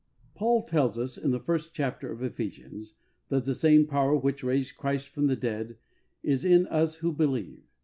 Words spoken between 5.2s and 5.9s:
the dead